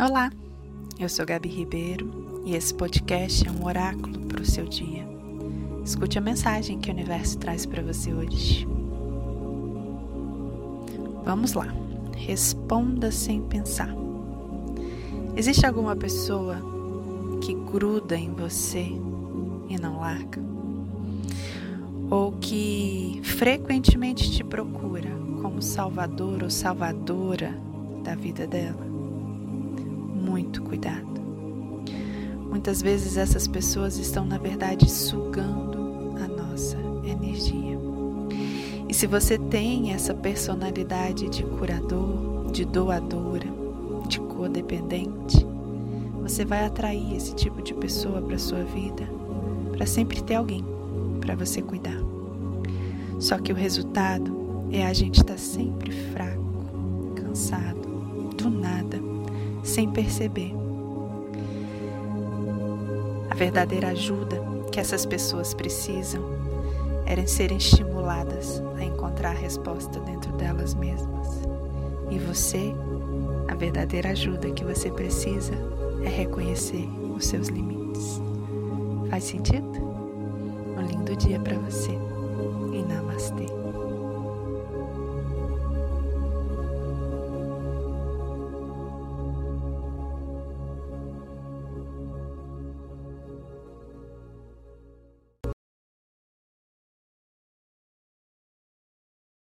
[0.00, 0.30] Olá,
[0.96, 5.04] eu sou Gabi Ribeiro e esse podcast é um oráculo para o seu dia.
[5.84, 8.64] Escute a mensagem que o universo traz para você hoje.
[11.24, 11.66] Vamos lá,
[12.16, 13.92] responda sem pensar.
[15.34, 16.58] Existe alguma pessoa
[17.42, 18.86] que gruda em você
[19.68, 20.40] e não larga?
[22.08, 25.10] Ou que frequentemente te procura
[25.42, 27.52] como salvador ou salvadora
[28.04, 28.87] da vida dela?
[32.68, 37.78] Muitas vezes essas pessoas estão, na verdade, sugando a nossa energia.
[38.86, 43.46] E se você tem essa personalidade de curador, de doadora,
[44.06, 45.46] de codependente,
[46.20, 49.08] você vai atrair esse tipo de pessoa para sua vida,
[49.72, 50.62] para sempre ter alguém
[51.22, 51.96] para você cuidar.
[53.18, 59.00] Só que o resultado é a gente estar tá sempre fraco, cansado, do nada
[59.62, 60.67] sem perceber.
[63.38, 66.24] Verdadeira ajuda que essas pessoas precisam
[67.06, 71.28] era serem estimuladas a encontrar a resposta dentro delas mesmas.
[72.10, 72.74] E você,
[73.46, 75.54] a verdadeira ajuda que você precisa
[76.04, 76.84] é reconhecer
[77.16, 78.20] os seus limites.
[79.08, 79.78] Faz sentido?
[80.76, 81.92] Um lindo dia para você
[82.72, 83.46] e namastê.